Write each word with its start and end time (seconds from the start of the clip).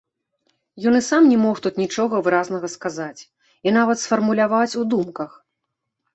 Ён 0.91 0.95
і 0.99 1.01
сам 1.07 1.27
не 1.33 1.37
мог 1.45 1.55
тут 1.65 1.77
нічога 1.83 2.21
выразнага 2.29 2.67
сказаць 2.77 3.21
і 3.69 3.75
нават 3.77 3.97
сфармуляваць 4.07 4.69
у 4.83 4.89
думках. 4.97 5.31